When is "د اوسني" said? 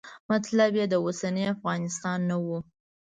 0.89-1.43